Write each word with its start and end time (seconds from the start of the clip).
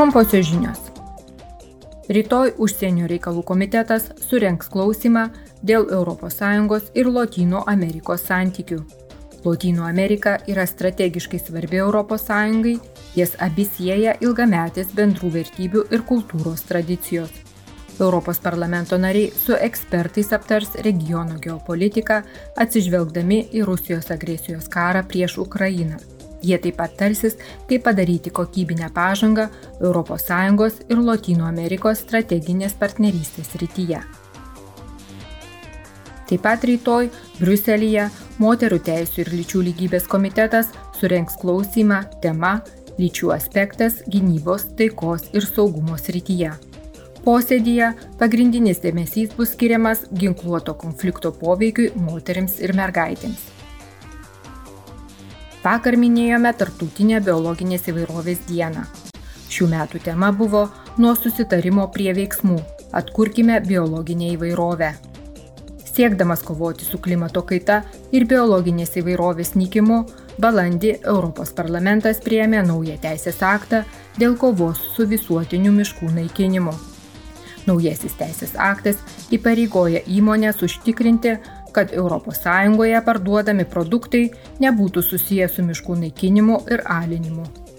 Trumposios 0.00 0.46
žinios. 0.48 0.78
Rytoj 2.08 2.54
užsienio 2.64 3.04
reikalų 3.10 3.42
komitetas 3.44 4.06
surenks 4.24 4.70
klausimą 4.72 5.26
dėl 5.60 5.90
ES 5.92 6.86
ir 6.96 7.10
Latino 7.12 7.60
Amerikos 7.68 8.22
santykių. 8.24 8.78
Latino 9.44 9.84
Amerika 9.84 10.38
yra 10.48 10.64
strategiškai 10.64 11.38
svarbi 11.38 11.82
ES, 11.84 12.80
jas 13.14 13.36
abi 13.38 13.66
sieja 13.68 14.14
ilgametės 14.20 14.94
bendrų 14.96 15.30
vertybių 15.34 15.82
ir 15.90 16.00
kultūros 16.08 16.62
tradicijos. 16.64 17.30
Europos 18.00 18.38
parlamento 18.38 18.96
nariai 18.96 19.28
su 19.36 19.52
ekspertais 19.52 20.32
aptars 20.32 20.80
regiono 20.80 21.36
geopolitiką, 21.36 22.22
atsižvelgdami 22.56 23.50
į 23.52 23.66
Rusijos 23.68 24.08
agresijos 24.10 24.64
karą 24.72 25.04
prieš 25.04 25.36
Ukrainą. 25.44 26.00
Jie 26.42 26.56
taip 26.58 26.78
pat 26.80 26.96
tarsis, 26.96 27.36
kaip 27.68 27.84
padaryti 27.84 28.30
kokybinę 28.30 28.88
pažangą 28.94 29.48
ES 29.80 30.80
ir 30.88 30.98
Latino 30.98 31.46
Amerikos 31.46 32.00
strateginės 32.06 32.74
partnerystės 32.80 33.54
rytyje. 33.60 34.00
Taip 36.30 36.42
pat 36.46 36.64
rytoj 36.64 37.10
Bruselėje 37.40 38.08
Moterų 38.38 38.78
teisų 38.86 39.24
ir 39.24 39.32
lyčių 39.34 39.62
lygybės 39.68 40.06
komitetas 40.06 40.70
surenks 41.00 41.36
klausimą 41.40 42.04
tema 42.22 42.60
Lyčių 43.00 43.32
aspektas 43.32 44.02
gynybos, 44.12 44.66
taikos 44.76 45.30
ir 45.32 45.46
saugumo 45.46 45.96
srityje. 45.98 46.52
Posėdyje 47.24 47.92
pagrindinis 48.20 48.80
dėmesys 48.80 49.32
bus 49.36 49.54
skiriamas 49.56 50.06
ginkluoto 50.22 50.74
konflikto 50.80 51.32
poveikiui 51.36 51.90
moteriams 51.96 52.60
ir 52.64 52.76
mergaitėms. 52.76 53.59
Vakar 55.60 55.92
minėjome 56.00 56.54
Tartutinę 56.56 57.18
biologinės 57.20 57.82
įvairovės 57.90 58.38
dieną. 58.46 58.80
Šių 59.52 59.66
metų 59.68 59.98
tema 60.06 60.30
buvo 60.32 60.62
Nuo 60.96 61.12
susitarimo 61.12 61.84
prie 61.92 62.14
veiksmų- 62.16 62.56
atkurkime 63.00 63.60
biologinę 63.60 64.30
įvairovę. 64.36 64.94
Siekdamas 65.84 66.42
kovoti 66.42 66.84
su 66.84 66.98
klimato 66.98 67.42
kaita 67.42 67.82
ir 68.10 68.24
biologinės 68.24 68.96
įvairovės 69.02 69.52
nykimu, 69.54 70.06
balandį 70.40 70.94
Europos 71.04 71.52
parlamentas 71.52 72.20
priėmė 72.24 72.64
naują 72.66 72.96
teisės 72.98 73.42
aktą 73.42 73.84
dėl 74.18 74.38
kovos 74.38 74.78
su 74.96 75.06
visuotiniu 75.06 75.72
miškų 75.72 76.10
naikinimu. 76.14 76.72
Naujasis 77.66 78.14
teisės 78.16 78.56
aktas 78.56 78.96
įpareigoja 79.30 80.00
įmonės 80.06 80.62
užtikrinti, 80.62 81.38
kad 81.72 81.92
ES 81.94 82.44
parduodami 83.06 83.64
produktai 83.64 84.30
nebūtų 84.60 85.02
susiję 85.02 85.48
su 85.48 85.62
miškų 85.62 86.00
naikinimu 86.04 86.62
ir 86.70 86.82
alinimu. 86.86 87.69